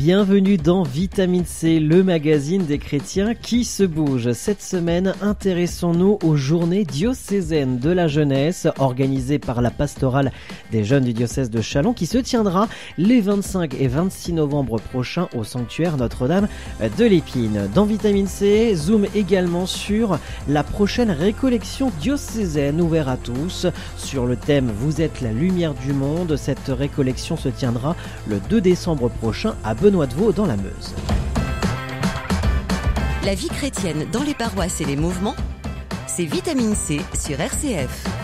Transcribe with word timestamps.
Bienvenue 0.00 0.56
dans 0.56 0.82
Vitamine 0.82 1.44
C, 1.44 1.78
le 1.78 2.02
magazine 2.02 2.64
des 2.64 2.78
chrétiens 2.78 3.34
qui 3.34 3.66
se 3.66 3.82
bouge. 3.82 4.32
Cette 4.32 4.62
semaine, 4.62 5.12
intéressons-nous 5.20 6.18
aux 6.24 6.36
journées 6.36 6.84
diocésaines 6.84 7.78
de 7.78 7.90
la 7.90 8.08
jeunesse 8.08 8.66
organisées 8.78 9.38
par 9.38 9.60
la 9.60 9.70
pastorale 9.70 10.32
des 10.72 10.84
jeunes 10.84 11.04
du 11.04 11.12
diocèse 11.12 11.50
de 11.50 11.60
Chalon 11.60 11.92
qui 11.92 12.06
se 12.06 12.16
tiendra 12.16 12.66
les 12.96 13.20
25 13.20 13.74
et 13.78 13.88
26 13.88 14.32
novembre 14.32 14.80
prochains 14.80 15.28
au 15.36 15.44
sanctuaire 15.44 15.98
Notre-Dame 15.98 16.48
de 16.96 17.04
l'Épine. 17.04 17.68
Dans 17.74 17.84
Vitamine 17.84 18.26
C, 18.26 18.74
zoom 18.74 19.04
également 19.14 19.66
sur 19.66 20.18
la 20.48 20.62
prochaine 20.64 21.10
récollection 21.10 21.92
diocésaine 22.00 22.80
ouverte 22.80 23.08
à 23.08 23.18
tous 23.18 23.66
sur 23.98 24.24
le 24.24 24.36
thème 24.36 24.72
Vous 24.74 25.02
êtes 25.02 25.20
la 25.20 25.32
lumière 25.32 25.74
du 25.74 25.92
monde. 25.92 26.36
Cette 26.36 26.68
récollection 26.68 27.36
se 27.36 27.50
tiendra 27.50 27.96
le 28.26 28.40
2 28.48 28.62
décembre 28.62 29.10
prochain 29.10 29.54
à 29.62 29.74
Benoît 29.74 29.89
Benoît 29.90 30.06
de 30.06 30.32
dans 30.32 30.46
la 30.46 30.56
Meuse. 30.56 30.94
La 33.24 33.34
vie 33.34 33.48
chrétienne 33.48 34.06
dans 34.12 34.22
les 34.22 34.34
paroisses 34.34 34.80
et 34.80 34.84
les 34.84 34.94
mouvements, 34.94 35.34
c'est 36.06 36.26
Vitamine 36.26 36.76
C 36.76 37.00
sur 37.18 37.40
RCF. 37.40 38.19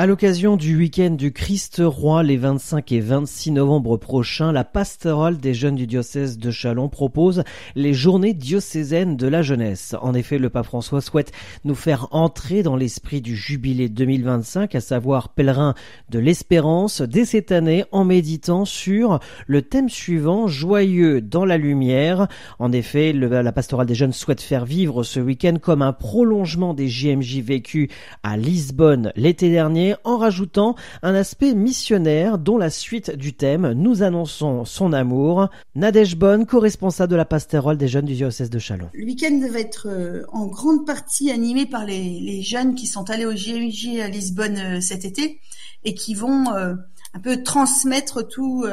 À 0.00 0.06
l'occasion 0.06 0.56
du 0.56 0.76
week-end 0.76 1.10
du 1.10 1.32
Christ 1.32 1.82
Roi 1.84 2.22
les 2.22 2.36
25 2.36 2.92
et 2.92 3.00
26 3.00 3.50
novembre 3.50 3.96
prochains, 3.96 4.52
la 4.52 4.62
pastorale 4.62 5.38
des 5.38 5.54
jeunes 5.54 5.74
du 5.74 5.88
diocèse 5.88 6.38
de 6.38 6.52
Chalon 6.52 6.88
propose 6.88 7.42
les 7.74 7.94
journées 7.94 8.32
diocésaines 8.32 9.16
de 9.16 9.26
la 9.26 9.42
jeunesse. 9.42 9.96
En 10.00 10.14
effet, 10.14 10.38
le 10.38 10.50
pape 10.50 10.66
François 10.66 11.00
souhaite 11.00 11.32
nous 11.64 11.74
faire 11.74 12.06
entrer 12.12 12.62
dans 12.62 12.76
l'esprit 12.76 13.20
du 13.20 13.34
jubilé 13.34 13.88
2025, 13.88 14.72
à 14.76 14.80
savoir 14.80 15.30
pèlerin 15.30 15.74
de 16.10 16.20
l'espérance, 16.20 17.02
dès 17.02 17.24
cette 17.24 17.50
année 17.50 17.84
en 17.90 18.04
méditant 18.04 18.64
sur 18.64 19.18
le 19.48 19.62
thème 19.62 19.88
suivant, 19.88 20.46
joyeux 20.46 21.20
dans 21.20 21.44
la 21.44 21.56
lumière. 21.56 22.28
En 22.60 22.70
effet, 22.70 23.12
la 23.12 23.50
pastorale 23.50 23.88
des 23.88 23.96
jeunes 23.96 24.12
souhaite 24.12 24.42
faire 24.42 24.64
vivre 24.64 25.02
ce 25.02 25.18
week-end 25.18 25.56
comme 25.60 25.82
un 25.82 25.92
prolongement 25.92 26.72
des 26.72 26.86
JMJ 26.86 27.40
vécus 27.40 27.88
à 28.22 28.36
Lisbonne 28.36 29.12
l'été 29.16 29.50
dernier 29.50 29.87
en 30.04 30.18
rajoutant 30.18 30.74
un 31.02 31.14
aspect 31.14 31.54
missionnaire 31.54 32.38
dont 32.38 32.58
la 32.58 32.70
suite 32.70 33.10
du 33.10 33.32
thème 33.32 33.72
nous 33.72 34.02
annonçons 34.02 34.64
son 34.64 34.92
amour. 34.92 35.48
Nadège 35.74 36.16
Bonne, 36.16 36.46
co-responsable 36.46 37.10
de 37.10 37.16
la 37.16 37.24
pastorale 37.24 37.76
des 37.76 37.88
jeunes 37.88 38.04
du 38.04 38.14
diocèse 38.14 38.50
de 38.50 38.58
Chalon. 38.58 38.88
Le 38.92 39.04
week-end 39.04 39.40
va 39.50 39.60
être 39.60 39.88
euh, 39.88 40.24
en 40.32 40.46
grande 40.46 40.86
partie 40.86 41.30
animé 41.30 41.66
par 41.66 41.84
les, 41.84 42.42
jeunes 42.42 42.74
qui 42.74 42.86
sont 42.86 43.10
allés 43.10 43.26
au 43.26 43.34
JMJ 43.34 44.00
à 44.00 44.08
Lisbonne 44.08 44.58
euh, 44.58 44.80
cet 44.80 45.04
été 45.04 45.40
et 45.84 45.94
qui 45.94 46.14
vont 46.14 46.54
euh, 46.54 46.74
un 47.14 47.20
peu 47.20 47.42
transmettre 47.42 48.26
tout 48.26 48.66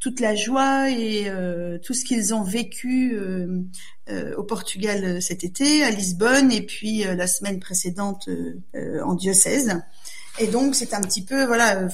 toute 0.00 0.20
la 0.20 0.34
joie 0.36 0.90
et 0.90 1.30
tout 1.82 1.92
ce 1.92 2.04
qu'ils 2.04 2.32
ont 2.32 2.42
vécu 2.42 3.18
au 4.36 4.42
Portugal 4.44 5.20
cet 5.20 5.42
été, 5.44 5.82
à 5.82 5.90
Lisbonne, 5.90 6.52
et 6.52 6.62
puis 6.62 7.02
la 7.04 7.26
semaine 7.26 7.58
précédente 7.58 8.28
en 9.04 9.14
diocèse. 9.14 9.80
Et 10.40 10.46
donc, 10.46 10.76
c'est 10.76 10.94
un 10.94 11.00
petit 11.00 11.22
peu, 11.22 11.44
voilà, 11.44 11.78
euh, 11.78 11.88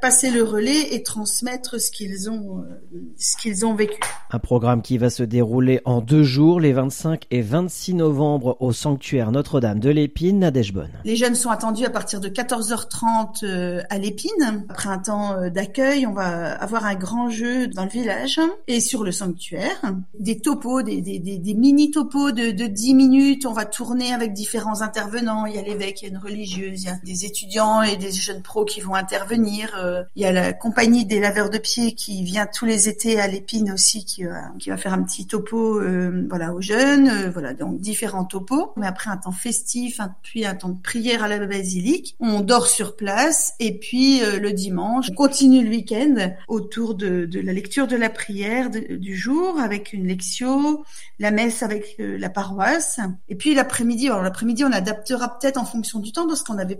passer, 0.00 0.30
le 0.30 0.42
relais 0.42 0.94
et 0.94 1.02
transmettre 1.02 1.78
ce 1.78 1.90
qu'ils 1.90 2.30
ont, 2.30 2.60
euh, 2.60 2.98
ce 3.18 3.36
qu'ils 3.36 3.66
ont 3.66 3.74
vécu. 3.74 4.00
Un 4.30 4.38
programme 4.38 4.80
qui 4.80 4.96
va 4.96 5.10
se 5.10 5.22
dérouler 5.22 5.82
en 5.84 6.00
deux 6.00 6.22
jours, 6.22 6.58
les 6.58 6.72
25 6.72 7.24
et 7.30 7.42
26 7.42 7.94
novembre, 7.94 8.56
au 8.60 8.72
sanctuaire 8.72 9.30
Notre-Dame 9.30 9.78
de 9.78 9.90
l'Épine, 9.90 10.38
à. 10.38 10.88
Les 11.04 11.16
jeunes 11.16 11.34
sont 11.34 11.50
attendus 11.50 11.84
à 11.84 11.90
partir 11.90 12.20
de 12.20 12.28
14h30 12.30 13.44
euh, 13.44 13.82
à 13.90 13.98
l'Épine. 13.98 14.64
Après 14.70 14.88
un 14.88 14.98
temps 14.98 15.50
d'accueil, 15.50 16.06
on 16.06 16.14
va 16.14 16.52
avoir 16.52 16.86
un 16.86 16.94
grand 16.94 17.28
jeu 17.28 17.66
dans 17.66 17.84
le 17.84 17.90
village 17.90 18.40
et 18.68 18.80
sur 18.80 19.04
le 19.04 19.12
sanctuaire. 19.12 19.76
Des 20.18 20.38
topos, 20.38 20.82
des, 20.82 21.02
des, 21.02 21.18
des, 21.18 21.54
mini 21.54 21.90
topos 21.90 22.32
de, 22.32 22.52
de 22.52 22.66
10 22.66 22.94
minutes. 22.94 23.44
On 23.44 23.52
va 23.52 23.66
tourner 23.66 24.14
avec 24.14 24.32
différents 24.32 24.80
intervenants. 24.80 25.44
Il 25.44 25.56
y 25.56 25.58
a 25.58 25.62
l'évêque, 25.62 26.00
il 26.00 26.04
y 26.06 26.08
a 26.08 26.10
une 26.10 26.22
religieuse, 26.22 26.82
il 26.82 26.86
y 26.86 26.90
a 26.90 26.98
des 27.04 27.26
étudiants 27.26 27.65
et 27.82 27.96
des 27.96 28.12
jeunes 28.12 28.42
pros 28.42 28.64
qui 28.64 28.80
vont 28.80 28.94
intervenir. 28.94 29.74
Euh, 29.78 30.02
il 30.14 30.22
y 30.22 30.26
a 30.26 30.32
la 30.32 30.52
compagnie 30.52 31.04
des 31.04 31.20
laveurs 31.20 31.50
de 31.50 31.58
pieds 31.58 31.92
qui 31.92 32.22
vient 32.22 32.46
tous 32.46 32.64
les 32.64 32.88
étés 32.88 33.20
à 33.20 33.26
l'épine 33.26 33.72
aussi, 33.72 34.04
qui, 34.04 34.24
qui 34.58 34.70
va 34.70 34.76
faire 34.76 34.92
un 34.92 35.02
petit 35.02 35.26
topo 35.26 35.80
euh, 35.80 36.26
voilà 36.28 36.54
aux 36.54 36.60
jeunes. 36.60 37.08
Euh, 37.08 37.30
voilà 37.30 37.54
donc 37.54 37.80
différents 37.80 38.24
topos. 38.24 38.72
Mais 38.76 38.86
après 38.86 39.10
un 39.10 39.16
temps 39.16 39.32
festif, 39.32 40.00
puis 40.22 40.44
un 40.44 40.54
temps 40.54 40.70
de 40.70 40.80
prière 40.80 41.22
à 41.22 41.28
la 41.28 41.44
basilique, 41.46 42.16
on 42.20 42.40
dort 42.40 42.66
sur 42.66 42.96
place 42.96 43.54
et 43.60 43.78
puis 43.78 44.20
le 44.20 44.52
dimanche, 44.52 45.06
on 45.10 45.14
continue 45.14 45.62
le 45.62 45.70
week-end 45.70 46.32
autour 46.48 46.94
de, 46.94 47.26
de, 47.26 47.40
la 47.40 47.52
lecture 47.52 47.86
de 47.86 47.96
la 47.96 48.10
prière 48.10 48.70
du 48.70 49.16
jour 49.16 49.58
avec 49.60 49.92
une 49.92 50.06
lectio, 50.06 50.84
la 51.18 51.30
messe 51.30 51.62
avec 51.62 51.96
la 51.98 52.28
paroisse 52.30 53.00
et 53.28 53.34
puis 53.34 53.54
l'après-midi. 53.54 54.06
Alors 54.06 54.22
l'après-midi, 54.22 54.64
on 54.64 54.72
adaptera 54.72 55.38
peut-être 55.38 55.58
en 55.58 55.64
fonction 55.64 56.00
du 56.00 56.12
temps 56.12 56.26
parce 56.26 56.42
qu'on 56.42 56.58
avait 56.58 56.76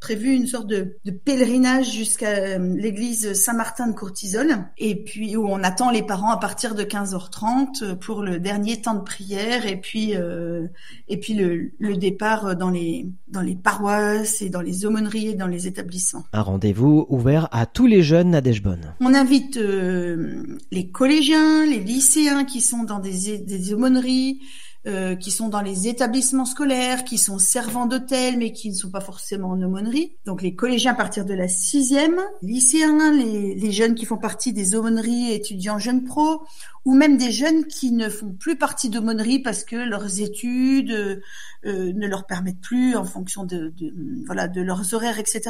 prévu 0.00 0.34
une 0.34 0.46
sorte 0.46 0.66
de, 0.66 0.96
pèlerinage 1.24 1.90
jusqu'à 1.92 2.28
euh, 2.28 2.74
l'église 2.76 3.32
Saint-Martin 3.32 3.88
de 3.88 3.92
Courtisol, 3.92 4.48
et 4.78 4.96
puis 4.96 5.36
où 5.36 5.46
on 5.46 5.62
attend 5.62 5.90
les 5.90 6.02
parents 6.02 6.30
à 6.30 6.36
partir 6.36 6.74
de 6.74 6.82
15h30 6.82 7.96
pour 7.96 8.22
le 8.22 8.38
dernier 8.38 8.80
temps 8.80 8.94
de 8.94 9.02
prière, 9.02 9.66
et 9.66 9.80
puis 9.80 10.14
euh, 10.14 10.66
et 11.08 11.18
puis 11.18 11.34
le, 11.34 11.96
départ 11.96 12.56
dans 12.56 12.70
les 12.70 13.06
dans 13.28 13.40
les 13.40 13.54
paroisses 13.54 14.42
et 14.42 14.50
dans 14.50 14.60
les 14.60 14.84
aumôneries 14.84 15.28
et 15.28 15.34
dans 15.34 15.46
les 15.46 15.66
établissements. 15.66 16.24
Un 16.32 16.42
rendez-vous 16.42 17.06
ouvert 17.08 17.48
à 17.52 17.66
tous 17.66 17.86
les 17.86 18.02
jeunes 18.02 18.34
à 18.34 18.40
Deshbonne. 18.40 18.94
On 19.00 19.14
invite 19.14 19.56
euh, 19.56 20.58
les 20.70 20.88
collégiens, 20.88 21.64
les 21.66 21.80
lycéens 21.80 22.44
qui 22.44 22.60
sont 22.60 22.82
dans 22.82 22.98
des, 22.98 23.38
des 23.38 23.72
aumôneries, 23.72 24.40
euh, 24.86 25.16
qui 25.16 25.30
sont 25.30 25.48
dans 25.48 25.62
les 25.62 25.88
établissements 25.88 26.44
scolaires, 26.44 27.04
qui 27.04 27.16
sont 27.16 27.38
servants 27.38 27.86
d'hôtel, 27.86 28.36
mais 28.36 28.52
qui 28.52 28.68
ne 28.68 28.74
sont 28.74 28.90
pas 28.90 29.00
forcément 29.00 29.48
en 29.48 29.62
aumônerie. 29.62 30.12
Donc 30.26 30.42
les 30.42 30.54
collégiens 30.54 30.92
à 30.92 30.94
partir 30.94 31.24
de 31.24 31.32
la 31.32 31.48
sixième, 31.48 32.20
lycéens, 32.42 33.10
les, 33.12 33.72
jeunes 33.72 33.94
qui 33.94 34.04
font 34.04 34.18
partie 34.18 34.52
des 34.52 34.74
aumôneries, 34.74 35.32
étudiants 35.32 35.78
jeunes 35.78 36.04
pros, 36.04 36.42
ou 36.84 36.94
même 36.94 37.16
des 37.16 37.32
jeunes 37.32 37.64
qui 37.64 37.92
ne 37.92 38.10
font 38.10 38.32
plus 38.32 38.56
partie 38.56 38.90
d'aumônerie 38.90 39.38
parce 39.38 39.64
que 39.64 39.76
leurs 39.76 40.20
études 40.20 40.90
euh, 41.64 41.92
ne 41.94 42.06
leur 42.06 42.26
permettent 42.26 42.60
plus 42.60 42.94
en 42.94 43.04
fonction 43.04 43.44
de, 43.44 43.72
voilà 44.26 44.48
de 44.48 44.60
leurs 44.60 44.92
horaires, 44.92 45.18
etc. 45.18 45.44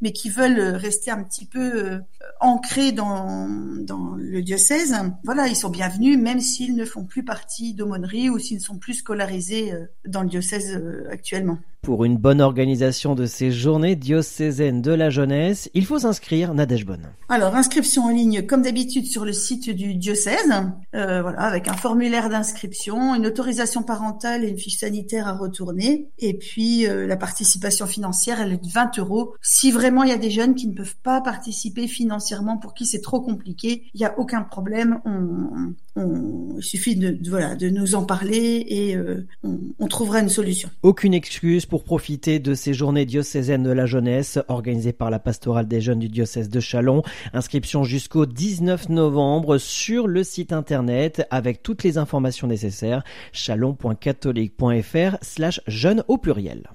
Mais 0.00 0.12
qui 0.12 0.30
veulent 0.30 0.76
rester 0.76 1.10
un 1.10 1.22
petit 1.22 1.44
peu 1.44 1.60
euh, 1.60 1.98
ancrés 2.40 2.92
dans 2.92 3.48
dans 3.80 4.14
le 4.16 4.40
diocèse. 4.40 4.96
Voilà, 5.24 5.46
ils 5.48 5.56
sont 5.56 5.68
bienvenus 5.68 6.18
même 6.18 6.40
s'ils 6.40 6.74
ne 6.74 6.86
font 6.86 7.04
plus 7.04 7.22
partie 7.22 7.74
d'aumônerie 7.74 8.30
ou 8.30 8.38
s'ils 8.38 8.61
sont 8.62 8.78
plus 8.78 8.94
scolarisés 8.94 9.72
euh, 9.72 9.86
dans 10.06 10.22
le 10.22 10.28
diocèse 10.28 10.80
actuellement. 11.10 11.58
Pour 11.82 12.04
une 12.04 12.16
bonne 12.16 12.40
organisation 12.40 13.16
de 13.16 13.26
ces 13.26 13.50
journées 13.50 13.96
diocésaines 13.96 14.82
de 14.82 14.92
la 14.92 15.10
jeunesse, 15.10 15.68
il 15.74 15.84
faut 15.84 15.98
s'inscrire, 15.98 16.54
Nadège 16.54 16.86
Bonne. 16.86 17.08
Alors, 17.28 17.56
inscription 17.56 18.04
en 18.04 18.10
ligne, 18.10 18.46
comme 18.46 18.62
d'habitude, 18.62 19.06
sur 19.06 19.24
le 19.24 19.32
site 19.32 19.68
du 19.68 19.96
diocèse, 19.96 20.52
euh, 20.94 21.22
voilà, 21.22 21.40
avec 21.40 21.66
un 21.66 21.72
formulaire 21.72 22.28
d'inscription, 22.28 23.16
une 23.16 23.26
autorisation 23.26 23.82
parentale 23.82 24.44
et 24.44 24.48
une 24.48 24.58
fiche 24.58 24.76
sanitaire 24.76 25.26
à 25.26 25.32
retourner. 25.32 26.06
Et 26.20 26.34
puis, 26.34 26.86
euh, 26.86 27.04
la 27.04 27.16
participation 27.16 27.86
financière, 27.86 28.40
elle 28.40 28.52
est 28.52 28.64
de 28.64 28.70
20 28.70 29.00
euros. 29.00 29.34
Si 29.42 29.72
vraiment 29.72 30.04
il 30.04 30.10
y 30.10 30.14
a 30.14 30.18
des 30.18 30.30
jeunes 30.30 30.54
qui 30.54 30.68
ne 30.68 30.74
peuvent 30.74 30.94
pas 31.02 31.20
participer 31.20 31.88
financièrement, 31.88 32.58
pour 32.58 32.74
qui 32.74 32.86
c'est 32.86 33.00
trop 33.00 33.20
compliqué, 33.20 33.86
il 33.92 33.98
n'y 33.98 34.06
a 34.06 34.16
aucun 34.20 34.42
problème. 34.42 35.00
On, 35.04 35.74
on, 35.96 36.54
il 36.58 36.62
suffit 36.62 36.94
de, 36.94 37.18
voilà, 37.28 37.56
de 37.56 37.70
nous 37.70 37.96
en 37.96 38.04
parler 38.04 38.64
et 38.68 38.94
euh, 38.96 39.26
on, 39.42 39.58
on 39.80 39.88
trouvera 39.88 40.20
une 40.20 40.28
solution. 40.28 40.70
Aucune 40.84 41.12
excuse 41.12 41.66
pour 41.72 41.84
profiter 41.84 42.38
de 42.38 42.52
ces 42.52 42.74
journées 42.74 43.06
diocésaines 43.06 43.62
de 43.62 43.70
la 43.70 43.86
jeunesse 43.86 44.38
organisées 44.48 44.92
par 44.92 45.08
la 45.08 45.18
pastorale 45.18 45.66
des 45.66 45.80
jeunes 45.80 46.00
du 46.00 46.10
diocèse 46.10 46.50
de 46.50 46.60
Chalon. 46.60 47.02
Inscription 47.32 47.82
jusqu'au 47.82 48.26
19 48.26 48.90
novembre 48.90 49.56
sur 49.56 50.06
le 50.06 50.22
site 50.22 50.52
internet 50.52 51.26
avec 51.30 51.62
toutes 51.62 51.82
les 51.82 51.96
informations 51.96 52.46
nécessaires 52.46 53.02
chalon.catholique.fr 53.32 55.16
slash 55.22 55.62
jeunes 55.66 56.04
au 56.08 56.18
pluriel. 56.18 56.68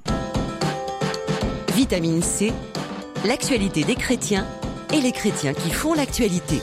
Vitamine 1.75 2.23
C, 2.23 2.51
l'actualité 3.23 3.83
des 3.83 3.94
chrétiens 3.94 4.47
et 4.91 4.99
les 4.99 5.11
chrétiens 5.11 5.53
qui 5.53 5.69
font 5.69 5.94
l'actualité. 5.94 6.59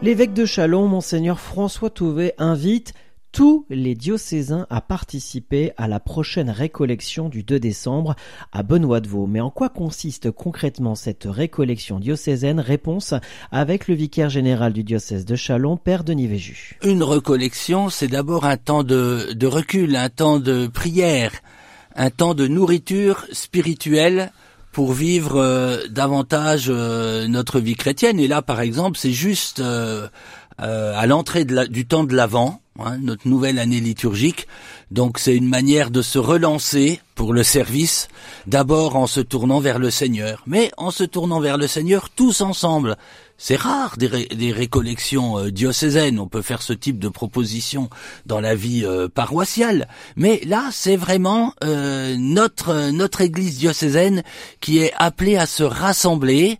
L'évêque 0.00 0.32
de 0.32 0.44
Chalon, 0.44 0.86
monseigneur 0.86 1.40
François 1.40 1.90
Touvet, 1.90 2.34
invite 2.38 2.94
tous 3.32 3.66
les 3.70 3.94
diocésains 3.94 4.66
à 4.70 4.80
participer 4.80 5.72
à 5.76 5.88
la 5.88 6.00
prochaine 6.00 6.50
récollection 6.50 7.28
du 7.28 7.42
2 7.42 7.60
décembre 7.60 8.16
à 8.52 8.62
Benoît 8.62 9.00
de 9.00 9.08
Vaux. 9.08 9.26
Mais 9.26 9.40
en 9.40 9.50
quoi 9.50 9.68
consiste 9.68 10.30
concrètement 10.30 10.94
cette 10.94 11.26
récollection 11.28 12.00
diocésaine? 12.00 12.60
Réponse 12.60 13.14
avec 13.50 13.88
le 13.88 13.94
vicaire 13.94 14.30
général 14.30 14.72
du 14.72 14.84
diocèse 14.84 15.24
de 15.24 15.36
Chalon, 15.36 15.76
Père 15.76 16.04
Denis 16.04 16.26
Véju. 16.26 16.78
Une 16.82 17.02
recollection, 17.02 17.88
c'est 17.90 18.08
d'abord 18.08 18.44
un 18.44 18.56
temps 18.56 18.84
de, 18.84 19.46
recul, 19.46 19.96
un 19.96 20.08
temps 20.08 20.38
de 20.38 20.66
prière, 20.66 21.32
un 21.94 22.10
temps 22.10 22.34
de 22.34 22.46
nourriture 22.46 23.26
spirituelle 23.32 24.32
pour 24.72 24.92
vivre 24.92 25.36
euh, 25.36 25.86
davantage 25.88 26.66
euh, 26.68 27.26
notre 27.26 27.58
vie 27.58 27.74
chrétienne. 27.74 28.20
Et 28.20 28.28
là, 28.28 28.42
par 28.42 28.60
exemple, 28.60 28.98
c'est 28.98 29.12
juste 29.12 29.60
euh, 29.60 30.08
à 30.58 31.06
l'entrée 31.06 31.44
du 31.44 31.86
temps 31.86 32.04
de 32.04 32.14
l'Avent, 32.14 32.60
hein, 32.78 32.98
notre 32.98 33.28
nouvelle 33.28 33.58
année 33.58 33.80
liturgique. 33.80 34.46
Donc 34.90 35.18
c'est 35.18 35.36
une 35.36 35.48
manière 35.48 35.90
de 35.90 36.02
se 36.02 36.18
relancer 36.18 37.00
pour 37.14 37.32
le 37.32 37.42
service, 37.42 38.08
d'abord 38.46 38.96
en 38.96 39.06
se 39.06 39.20
tournant 39.20 39.60
vers 39.60 39.78
le 39.78 39.90
Seigneur, 39.90 40.42
mais 40.46 40.70
en 40.76 40.90
se 40.90 41.04
tournant 41.04 41.40
vers 41.40 41.58
le 41.58 41.66
Seigneur 41.66 42.10
tous 42.10 42.40
ensemble. 42.40 42.96
C'est 43.40 43.56
rare 43.56 43.96
des, 43.96 44.52
récollections 44.52 45.38
euh, 45.38 45.50
diocésaines. 45.52 46.18
On 46.18 46.26
peut 46.26 46.42
faire 46.42 46.60
ce 46.60 46.72
type 46.72 46.98
de 46.98 47.08
proposition 47.08 47.88
dans 48.26 48.40
la 48.40 48.56
vie 48.56 48.84
euh, 48.84 49.08
paroissiale, 49.08 49.86
mais 50.16 50.40
là, 50.44 50.70
c'est 50.72 50.96
vraiment 50.96 51.54
euh, 51.62 52.16
notre 52.18 52.90
notre 52.90 53.20
Église 53.20 53.58
diocésaine 53.58 54.24
qui 54.60 54.78
est 54.78 54.92
appelée 54.96 55.36
à 55.36 55.46
se 55.46 55.62
rassembler. 55.62 56.58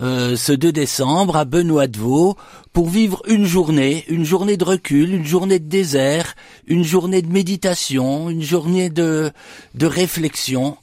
ce 0.00 0.52
2 0.52 0.72
décembre 0.72 1.36
à 1.36 1.44
Benoît 1.44 1.86
de 1.86 1.98
Vaux 1.98 2.36
pour 2.72 2.88
vivre 2.88 3.22
une 3.28 3.44
journée, 3.44 4.04
une 4.08 4.24
journée 4.24 4.56
de 4.56 4.64
recul, 4.64 5.12
une 5.14 5.26
journée 5.26 5.58
de 5.58 5.68
désert, 5.68 6.34
une 6.66 6.84
journée 6.84 7.22
de 7.22 7.30
méditation, 7.30 8.30
une 8.30 8.42
journée 8.42 8.88
de, 8.88 9.32
réflexion 9.80 10.76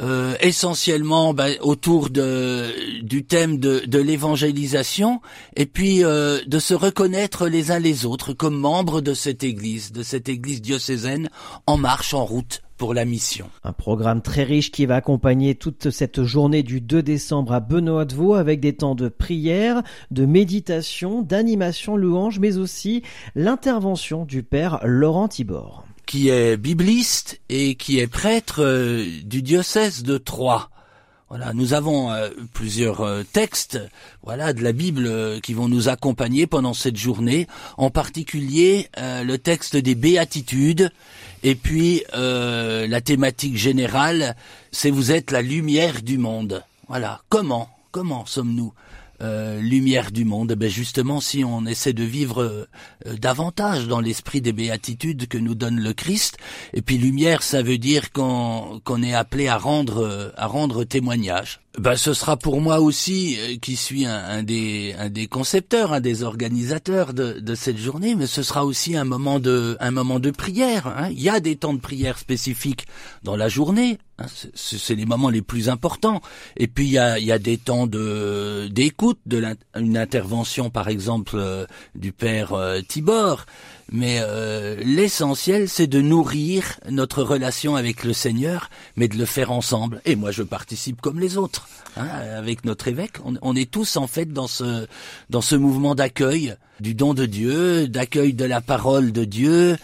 euh, 0.00 0.34
essentiellement 0.40 1.34
bah, 1.34 1.48
autour 1.60 2.10
du 2.10 3.24
thème 3.24 3.58
de, 3.58 3.82
de 3.86 3.98
l'évangélisation 3.98 5.20
et 5.54 5.66
puis 5.66 6.02
euh, 6.02 6.40
de 6.46 6.58
se 6.58 6.74
reconnaître 6.74 7.46
les 7.46 7.70
uns 7.70 7.78
les 7.78 8.04
autres 8.04 8.32
comme 8.32 8.56
membres 8.56 9.00
de 9.00 9.14
cette 9.14 9.44
Église, 9.44 9.92
de 9.92 10.02
cette 10.02 10.28
Église 10.28 10.62
diocésaine 10.62 11.30
en 11.66 11.76
marche, 11.76 12.14
en 12.14 12.24
route 12.24 12.63
pour 12.76 12.94
la 12.94 13.04
mission. 13.04 13.48
Un 13.62 13.72
programme 13.72 14.22
très 14.22 14.44
riche 14.44 14.70
qui 14.70 14.86
va 14.86 14.96
accompagner 14.96 15.54
toute 15.54 15.90
cette 15.90 16.22
journée 16.22 16.62
du 16.62 16.80
2 16.80 17.02
décembre 17.02 17.52
à 17.52 17.60
Benoît 17.60 18.04
de 18.04 18.14
Vaux 18.14 18.34
avec 18.34 18.60
des 18.60 18.74
temps 18.74 18.94
de 18.94 19.08
prière, 19.08 19.82
de 20.10 20.26
méditation, 20.26 21.22
d'animation 21.22 21.96
louange, 21.96 22.38
mais 22.38 22.58
aussi 22.58 23.02
l'intervention 23.34 24.24
du 24.24 24.42
Père 24.42 24.80
Laurent 24.84 25.28
Tibor 25.28 25.84
qui 26.06 26.28
est 26.28 26.58
bibliste 26.58 27.40
et 27.48 27.76
qui 27.76 27.98
est 27.98 28.06
prêtre 28.06 28.62
euh, 28.62 29.06
du 29.24 29.40
diocèse 29.40 30.02
de 30.02 30.18
Troyes. 30.18 30.68
Voilà, 31.36 31.52
nous 31.52 31.74
avons 31.74 32.12
euh, 32.12 32.30
plusieurs 32.52 33.00
euh, 33.00 33.24
textes, 33.24 33.80
voilà, 34.22 34.52
de 34.52 34.62
la 34.62 34.70
Bible 34.70 35.40
qui 35.40 35.52
vont 35.52 35.66
nous 35.66 35.88
accompagner 35.88 36.46
pendant 36.46 36.74
cette 36.74 36.96
journée, 36.96 37.48
en 37.76 37.90
particulier 37.90 38.88
le 38.96 39.36
texte 39.36 39.74
des 39.76 39.96
béatitudes 39.96 40.92
et 41.42 41.56
puis 41.56 42.04
la 42.12 43.00
thématique 43.00 43.56
générale, 43.56 44.36
c'est 44.70 44.90
vous 44.90 45.10
êtes 45.10 45.32
la 45.32 45.42
lumière 45.42 46.02
du 46.02 46.18
monde. 46.18 46.62
Voilà, 46.86 47.20
comment 47.30 47.68
comment 47.90 48.26
sommes-nous 48.26 48.72
euh, 49.20 49.60
lumière 49.60 50.10
du 50.10 50.24
monde, 50.24 50.52
ben 50.52 50.68
justement 50.68 51.20
si 51.20 51.44
on 51.44 51.66
essaie 51.66 51.92
de 51.92 52.04
vivre 52.04 52.42
euh, 52.42 52.66
davantage 53.16 53.86
dans 53.86 54.00
l'esprit 54.00 54.40
des 54.40 54.52
béatitudes 54.52 55.28
que 55.28 55.38
nous 55.38 55.54
donne 55.54 55.80
le 55.80 55.92
Christ, 55.92 56.38
et 56.72 56.82
puis 56.82 56.98
lumière 56.98 57.42
ça 57.42 57.62
veut 57.62 57.78
dire 57.78 58.12
qu'on 58.12 59.02
est 59.02 59.14
appelé 59.14 59.48
à 59.48 59.56
rendre 59.56 60.32
à 60.36 60.46
rendre 60.46 60.84
témoignage. 60.84 61.63
Ben 61.76 61.96
ce 61.96 62.14
sera 62.14 62.36
pour 62.36 62.60
moi 62.60 62.80
aussi 62.80 63.36
euh, 63.40 63.56
qui 63.60 63.74
suis 63.74 64.06
un, 64.06 64.44
des 64.44 64.94
un 64.96 65.10
des 65.10 65.26
concepteurs, 65.26 65.92
un 65.92 66.00
des 66.00 66.22
organisateurs 66.22 67.14
de, 67.14 67.40
de 67.40 67.54
cette 67.56 67.78
journée, 67.78 68.14
mais 68.14 68.28
ce 68.28 68.44
sera 68.44 68.64
aussi 68.64 68.96
un 68.96 69.04
moment 69.04 69.40
de 69.40 69.76
un 69.80 69.90
moment 69.90 70.20
de 70.20 70.30
prière. 70.30 70.86
Hein. 70.86 71.08
Il 71.10 71.20
y 71.20 71.28
a 71.28 71.40
des 71.40 71.56
temps 71.56 71.74
de 71.74 71.80
prière 71.80 72.18
spécifiques 72.18 72.86
dans 73.24 73.36
la 73.36 73.48
journée, 73.48 73.98
Hein, 74.18 74.26
c'est 74.54 74.94
les 74.94 75.06
moments 75.06 75.28
les 75.28 75.42
plus 75.42 75.68
importants. 75.68 76.20
Et 76.56 76.68
puis 76.68 76.86
il 76.86 76.92
y 76.92 76.98
a, 76.98 77.18
y 77.18 77.32
a, 77.32 77.38
des 77.40 77.58
temps 77.58 77.88
de 77.88 78.68
d'écoute, 78.70 79.18
de 79.26 79.42
une 79.74 79.96
intervention 79.96 80.70
par 80.70 80.88
exemple 80.88 81.34
euh, 81.34 81.66
du 81.96 82.12
père 82.12 82.52
euh, 82.52 82.80
Tibor. 82.80 83.44
Mais 83.92 84.20
euh, 84.22 84.76
l'essentiel, 84.84 85.68
c'est 85.68 85.86
de 85.86 86.00
nourrir 86.00 86.78
notre 86.90 87.22
relation 87.22 87.76
avec 87.76 88.04
le 88.04 88.12
Seigneur, 88.12 88.70
mais 88.96 89.08
de 89.08 89.16
le 89.16 89.26
faire 89.26 89.50
ensemble. 89.50 90.00
Et 90.04 90.16
moi, 90.16 90.30
je 90.30 90.42
participe 90.42 91.00
comme 91.00 91.20
les 91.20 91.36
autres, 91.36 91.68
hein, 91.96 92.08
avec 92.36 92.64
notre 92.64 92.88
évêque. 92.88 93.18
On, 93.42 93.54
est 93.54 93.70
tous 93.70 93.96
en 93.96 94.06
fait 94.06 94.32
dans 94.32 94.48
ce 94.48 94.86
dans 95.30 95.42
ce 95.42 95.54
mouvement 95.54 95.94
d'accueil 95.94 96.56
du 96.80 96.94
don 96.94 97.14
de 97.14 97.26
Dieu, 97.26 97.86
d'accueil 97.88 98.32
de 98.32 98.44
la 98.44 98.60
parole 98.60 99.12
de 99.12 99.24
Dieu. 99.24 99.76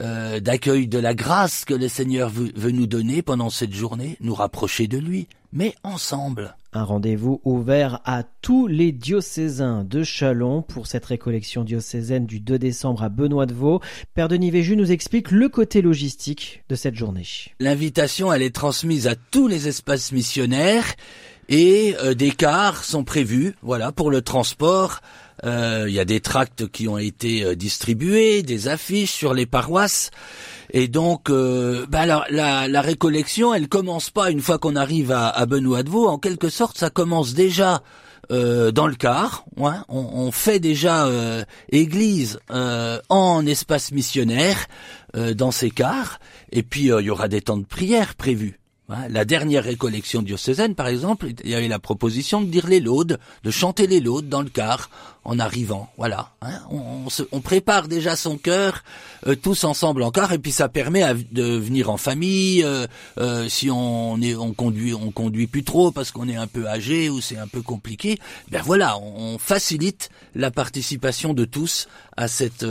Euh, 0.00 0.40
d'accueil 0.40 0.88
de 0.88 0.98
la 0.98 1.14
grâce 1.14 1.64
que 1.64 1.74
le 1.74 1.86
Seigneur 1.86 2.28
veut, 2.28 2.72
nous 2.72 2.88
donner 2.88 3.22
pendant 3.22 3.50
cette 3.50 3.72
journée, 3.72 4.16
nous 4.20 4.34
rapprocher 4.34 4.88
de 4.88 4.98
lui, 4.98 5.28
mais 5.52 5.76
ensemble. 5.84 6.56
Un 6.74 6.84
rendez-vous 6.84 7.42
ouvert 7.44 8.00
à 8.06 8.22
tous 8.40 8.66
les 8.66 8.92
diocésains 8.92 9.84
de 9.84 10.02
Chalon 10.02 10.62
pour 10.62 10.86
cette 10.86 11.04
récollection 11.04 11.64
diocésaine 11.64 12.24
du 12.24 12.40
2 12.40 12.58
décembre 12.58 13.02
à 13.02 13.10
Benoît 13.10 13.44
de 13.44 13.52
Vaux. 13.52 13.82
Père 14.14 14.28
Denis 14.28 14.50
Véju 14.50 14.74
nous 14.74 14.90
explique 14.90 15.30
le 15.32 15.50
côté 15.50 15.82
logistique 15.82 16.64
de 16.70 16.74
cette 16.74 16.94
journée. 16.94 17.26
L'invitation, 17.60 18.32
elle 18.32 18.40
est 18.40 18.54
transmise 18.54 19.06
à 19.06 19.16
tous 19.16 19.48
les 19.48 19.68
espaces 19.68 20.12
missionnaires 20.12 20.86
et 21.50 21.94
euh, 22.02 22.14
des 22.14 22.30
cars 22.30 22.84
sont 22.84 23.04
prévus, 23.04 23.54
voilà, 23.60 23.92
pour 23.92 24.10
le 24.10 24.22
transport 24.22 25.00
euh, 25.44 25.86
il 25.88 25.94
y 25.94 26.00
a 26.00 26.04
des 26.04 26.20
tracts 26.20 26.68
qui 26.68 26.86
ont 26.88 26.98
été 26.98 27.44
euh, 27.44 27.56
distribués, 27.56 28.42
des 28.42 28.68
affiches 28.68 29.12
sur 29.12 29.34
les 29.34 29.46
paroisses. 29.46 30.10
Et 30.72 30.88
donc, 30.88 31.30
euh, 31.30 31.84
bah, 31.88 32.06
la, 32.06 32.24
la, 32.30 32.80
récollection, 32.80 33.52
elle 33.52 33.68
commence 33.68 34.10
pas 34.10 34.30
une 34.30 34.40
fois 34.40 34.58
qu'on 34.58 34.76
arrive 34.76 35.12
à, 35.12 35.44
Benoît 35.46 35.82
de 35.82 35.90
Vaux. 35.90 36.08
En 36.08 36.18
quelque 36.18 36.48
sorte, 36.48 36.78
ça 36.78 36.90
commence 36.90 37.34
déjà 37.34 37.82
dans 38.30 38.86
le 38.86 38.94
car. 38.94 39.44
Hein. 39.62 39.84
On, 39.90 39.98
on, 39.98 40.30
fait 40.30 40.58
déjà 40.58 41.06
église 41.70 42.38
en 42.48 43.44
espace 43.44 43.92
missionnaire 43.92 44.66
dans 45.14 45.50
ces 45.50 45.70
cars. 45.70 46.18
Et 46.50 46.62
puis, 46.62 46.84
il 46.84 47.04
y 47.04 47.10
aura 47.10 47.28
des 47.28 47.42
temps 47.42 47.58
de 47.58 47.66
prière 47.66 48.14
prévus. 48.14 48.61
Hein, 48.88 49.06
la 49.08 49.24
dernière 49.24 49.64
récollection 49.64 50.22
diocésaine, 50.22 50.74
par 50.74 50.88
exemple, 50.88 51.28
il 51.44 51.50
y 51.50 51.54
avait 51.54 51.68
la 51.68 51.78
proposition 51.78 52.40
de 52.40 52.46
dire 52.46 52.66
les 52.66 52.80
laudes, 52.80 53.18
de 53.44 53.50
chanter 53.50 53.86
les 53.86 54.00
laudes 54.00 54.28
dans 54.28 54.42
le 54.42 54.50
car 54.50 54.90
en 55.24 55.38
arrivant. 55.38 55.88
Voilà, 55.96 56.32
hein. 56.42 56.60
on, 56.70 57.06
on, 57.30 57.40
prépare 57.40 57.86
déjà 57.86 58.16
son 58.16 58.36
cœur 58.36 58.82
euh, 59.28 59.36
tous 59.36 59.62
ensemble 59.62 60.02
encore, 60.02 60.32
et 60.32 60.38
puis 60.38 60.50
ça 60.50 60.68
permet 60.68 61.04
de 61.30 61.44
venir 61.44 61.90
en 61.90 61.96
famille. 61.96 62.64
Euh, 62.64 62.86
euh, 63.18 63.48
si 63.48 63.70
on 63.70 64.20
est, 64.20 64.34
on 64.34 64.52
conduit, 64.52 64.94
on 64.94 65.12
conduit 65.12 65.46
plus 65.46 65.62
trop 65.62 65.92
parce 65.92 66.10
qu'on 66.10 66.28
est 66.28 66.36
un 66.36 66.48
peu 66.48 66.66
âgé 66.66 67.08
ou 67.08 67.20
c'est 67.20 67.38
un 67.38 67.46
peu 67.46 67.62
compliqué. 67.62 68.18
Ben 68.50 68.62
voilà, 68.64 68.98
on, 68.98 69.38
facilite 69.38 70.10
la 70.34 70.50
participation 70.50 71.34
de 71.34 71.44
tous 71.44 71.88
à 72.16 72.28
cette 72.28 72.64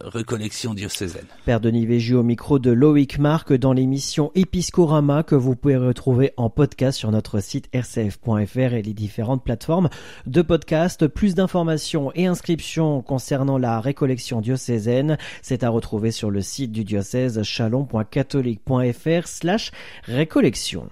recollection 0.00 0.74
diocésaine. 0.74 1.26
Père 1.44 1.60
Denis 1.60 1.86
Véju 1.86 2.14
au 2.14 2.22
micro 2.22 2.58
de 2.58 2.70
Loïc 2.70 3.18
Marc 3.18 3.52
dans 3.52 3.72
l'émission 3.72 4.32
Episcorama 4.34 5.22
que 5.22 5.34
vous 5.34 5.56
pouvez 5.56 5.76
retrouver 5.76 6.32
en 6.36 6.50
podcast 6.50 6.98
sur 6.98 7.10
notre 7.10 7.40
site 7.40 7.68
rcf.fr 7.74 8.74
et 8.74 8.82
les 8.82 8.94
différentes 8.94 9.44
plateformes 9.44 9.88
de 10.26 10.42
podcast. 10.42 11.06
Plus 11.06 11.34
d'informations 11.34 12.12
et 12.14 12.26
inscriptions 12.26 13.02
concernant 13.02 13.58
la 13.58 13.80
récollection 13.80 14.40
diocésaine, 14.40 15.18
c'est 15.42 15.64
à 15.64 15.70
retrouver 15.70 16.10
sur 16.10 16.30
le 16.30 16.40
site 16.40 16.72
du 16.72 16.84
diocèse 16.84 17.42
chalon.catholique.fr 17.42 19.26
slash 19.26 19.70
récollection. 20.04 20.88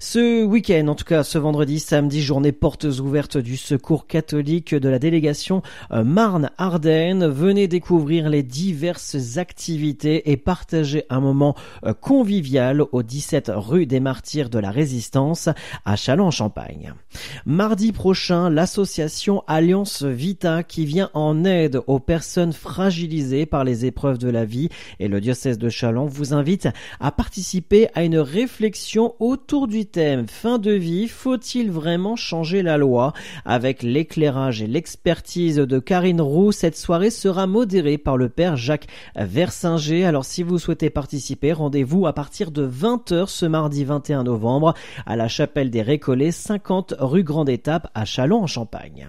Ce 0.00 0.44
week-end, 0.44 0.88
en 0.88 0.94
tout 0.94 1.04
cas 1.04 1.24
ce 1.24 1.38
vendredi, 1.38 1.78
samedi, 1.78 2.22
journée 2.22 2.52
portes 2.52 2.84
ouvertes 2.84 3.38
du 3.38 3.56
secours 3.56 4.06
catholique 4.06 4.74
de 4.74 4.88
la 4.88 4.98
délégation 4.98 5.62
euh, 5.92 6.04
Marne-Ardenne. 6.04 7.26
Venez 7.26 7.68
découvrir 7.68 8.28
les 8.28 8.42
diverses 8.42 9.38
activités 9.38 10.30
et 10.30 10.36
partager 10.36 11.04
un 11.10 11.20
moment 11.20 11.54
euh, 11.84 11.94
convivial 11.94 12.82
au 12.92 13.02
17 13.02 13.50
rue 13.54 13.86
des 13.86 14.00
Martyrs 14.00 14.50
de 14.50 14.58
la 14.58 14.70
Résistance 14.70 15.48
à 15.84 15.96
Châlons-en-Champagne. 15.96 16.94
Mardi 17.46 17.92
prochain, 17.92 18.50
l'association 18.50 19.42
Alliance 19.46 20.02
Vita 20.02 20.62
qui 20.62 20.84
vient 20.84 21.10
en 21.14 21.44
aide 21.44 21.80
aux 21.86 22.00
personnes 22.00 22.52
fragilisées 22.52 23.46
par 23.46 23.64
les 23.64 23.86
épreuves 23.86 24.18
de 24.18 24.28
la 24.28 24.44
vie 24.44 24.68
et 24.98 25.08
le 25.08 25.20
diocèse 25.20 25.58
de 25.58 25.68
Châlons 25.68 26.06
vous 26.06 26.34
invite 26.34 26.68
à 27.00 27.10
participer 27.12 27.88
à 27.94 28.04
une 28.04 28.18
réflexion 28.18 29.14
autour 29.20 29.53
autour 29.54 29.68
du 29.68 29.86
thème 29.86 30.26
fin 30.26 30.58
de 30.58 30.72
vie, 30.72 31.06
faut-il 31.06 31.70
vraiment 31.70 32.16
changer 32.16 32.60
la 32.60 32.76
loi? 32.76 33.12
Avec 33.44 33.84
l'éclairage 33.84 34.60
et 34.60 34.66
l'expertise 34.66 35.58
de 35.58 35.78
Karine 35.78 36.20
Roux, 36.20 36.50
cette 36.50 36.76
soirée 36.76 37.10
sera 37.10 37.46
modérée 37.46 37.96
par 37.96 38.16
le 38.16 38.28
père 38.28 38.56
Jacques 38.56 38.88
Versinger. 39.14 40.06
Alors 40.06 40.24
si 40.24 40.42
vous 40.42 40.58
souhaitez 40.58 40.90
participer, 40.90 41.52
rendez-vous 41.52 42.08
à 42.08 42.12
partir 42.12 42.50
de 42.50 42.66
20h 42.66 43.28
ce 43.28 43.46
mardi 43.46 43.84
21 43.84 44.24
novembre 44.24 44.74
à 45.06 45.14
la 45.14 45.28
chapelle 45.28 45.70
des 45.70 45.82
Récollets, 45.82 46.32
50 46.32 46.96
rue 46.98 47.22
Grande 47.22 47.48
Étape 47.48 47.92
à 47.94 48.04
Chalon 48.04 48.42
en 48.42 48.48
Champagne. 48.48 49.08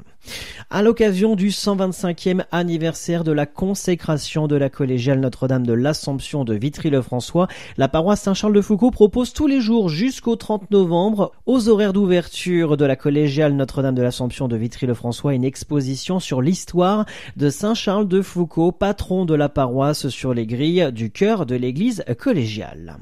À 0.70 0.82
l'occasion 0.82 1.36
du 1.36 1.50
125e 1.50 2.44
anniversaire 2.52 3.24
de 3.24 3.32
la 3.32 3.46
consécration 3.46 4.48
de 4.48 4.56
la 4.56 4.70
collégiale 4.70 5.20
Notre-Dame 5.20 5.66
de 5.66 5.74
l'Assomption 5.74 6.44
de 6.44 6.56
Vitry-le-François, 6.56 7.48
la 7.78 7.88
paroisse 7.88 8.22
Saint-Charles-de-Foucault 8.22 8.92
propose 8.92 9.32
tous 9.32 9.48
les 9.48 9.62
jours 9.62 9.90
jusqu'au 9.90 10.36
30 10.36 10.72
novembre, 10.72 11.32
aux 11.46 11.70
horaires 11.70 11.94
d'ouverture 11.94 12.78
de 12.78 12.86
la 12.86 12.96
collégiale 12.96 13.54
Notre-Dame 13.54 13.96
de 13.96 14.02
l'Assomption 14.02 14.48
de 14.48 14.58
Vitry-le-François, 14.58 15.36
une 15.36 15.46
exposition 15.46 16.20
sur 16.20 16.42
l'histoire 16.42 17.06
de 17.38 17.50
Saint-Charles-de-Foucault, 17.50 18.72
patron 18.72 19.26
de 19.26 19.36
la 19.36 19.50
paroisse 19.50 20.10
sur 20.10 20.34
les 20.34 20.48
grilles 20.48 20.92
du 20.92 21.12
cœur 21.12 21.46
de 21.46 21.56
l'église 21.56 22.04
collégiale. 22.18 22.98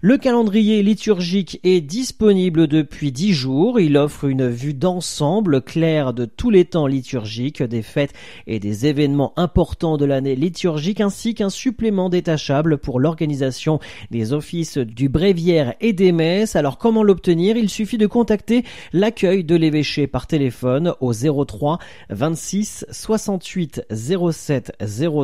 Le 0.00 0.16
calendrier 0.16 0.82
liturgique 0.82 1.60
est 1.64 1.82
disponible 1.82 2.66
depuis 2.66 3.12
dix 3.12 3.34
jours. 3.34 3.78
Il 3.80 3.98
offre 3.98 4.24
une 4.24 4.48
vue 4.48 4.72
d'ensemble 4.72 5.60
claire 5.60 6.14
de 6.14 6.24
tous 6.24 6.50
les 6.50 6.59
temps 6.64 6.86
liturgiques, 6.86 7.62
des 7.62 7.82
fêtes 7.82 8.12
et 8.46 8.58
des 8.58 8.86
événements 8.86 9.32
importants 9.36 9.96
de 9.96 10.04
l'année 10.04 10.36
liturgique, 10.36 11.00
ainsi 11.00 11.34
qu'un 11.34 11.50
supplément 11.50 12.08
détachable 12.08 12.78
pour 12.78 13.00
l'organisation 13.00 13.80
des 14.10 14.32
offices 14.32 14.78
du 14.78 15.08
bréviaire 15.08 15.74
et 15.80 15.92
des 15.92 16.12
messes. 16.12 16.56
Alors 16.56 16.78
comment 16.78 17.02
l'obtenir? 17.02 17.56
Il 17.56 17.68
suffit 17.68 17.98
de 17.98 18.06
contacter 18.06 18.64
l'accueil 18.92 19.44
de 19.44 19.56
l'évêché 19.56 20.06
par 20.06 20.26
téléphone 20.26 20.94
au 21.00 21.12
03 21.12 21.78
26 22.10 22.86
68 22.90 23.82
07 23.90 24.72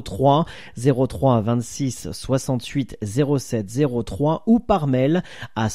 03 0.04 0.46
03 1.08 1.40
26 1.40 2.08
68 2.12 2.98
07 3.38 3.66
03 4.04 4.42
ou 4.46 4.58
par 4.58 4.86
mail 4.86 5.22
à 5.54 5.68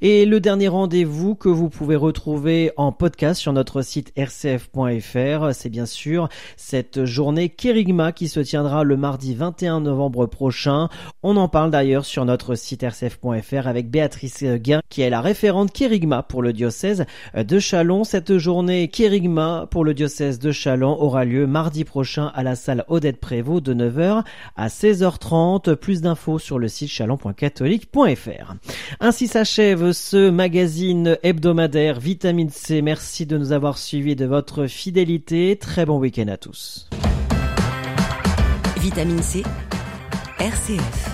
et 0.00 0.26
le 0.26 0.40
dernier 0.40 0.68
rendez-vous 0.68 1.34
que 1.34 1.48
vous 1.48 1.68
pouvez 1.68 1.96
retrouver 1.96 2.72
en 2.76 2.92
podcast 2.92 3.40
sur 3.40 3.52
notre 3.52 3.82
site 3.82 4.12
rcf.fr, 4.16 5.52
c'est 5.52 5.68
bien 5.68 5.86
sûr 5.86 6.28
cette 6.56 7.04
journée 7.04 7.48
Kérigma 7.48 8.12
qui 8.12 8.28
se 8.28 8.40
tiendra 8.40 8.84
le 8.84 8.96
mardi 8.96 9.34
21 9.34 9.80
novembre 9.80 10.26
prochain. 10.26 10.88
On 11.22 11.36
en 11.36 11.48
parle 11.48 11.70
d'ailleurs 11.70 12.04
sur 12.04 12.24
notre 12.24 12.54
site 12.54 12.82
rcf.fr 12.82 13.66
avec 13.66 13.90
Béatrice 13.90 14.44
Guin 14.44 14.80
qui 14.88 15.02
est 15.02 15.10
la 15.10 15.20
référente 15.20 15.72
Kérigma 15.72 16.22
pour 16.22 16.42
le 16.42 16.52
diocèse 16.52 17.04
de 17.34 17.58
Chalon. 17.58 18.04
Cette 18.04 18.38
journée 18.38 18.88
Kérigma 18.88 19.66
pour 19.70 19.84
le 19.84 19.94
diocèse 19.94 20.38
de 20.38 20.52
Chalon 20.52 20.96
aura 21.00 21.24
lieu 21.24 21.46
mardi 21.46 21.84
prochain 21.84 22.30
à 22.34 22.42
la 22.42 22.54
salle 22.54 22.84
Odette 22.88 23.20
Prévost 23.20 23.64
de 23.64 23.74
9h 23.74 24.24
à 24.56 24.68
16h30. 24.68 25.74
Plus 25.76 26.00
d'infos 26.00 26.38
sur 26.38 26.58
le 26.58 26.68
site 26.68 26.90
chalon.catholique.fr. 26.90 28.54
Ainsi 29.08 29.26
s'achève 29.26 29.92
ce 29.92 30.28
magazine 30.28 31.16
hebdomadaire 31.22 31.98
Vitamine 31.98 32.50
C. 32.50 32.82
Merci 32.82 33.24
de 33.24 33.38
nous 33.38 33.52
avoir 33.52 33.78
suivis 33.78 34.16
de 34.16 34.26
votre 34.26 34.66
fidélité. 34.66 35.56
Très 35.58 35.86
bon 35.86 35.98
week-end 35.98 36.28
à 36.28 36.36
tous. 36.36 36.90
Vitamine 38.76 39.22
C, 39.22 39.44
RCF. 40.38 41.07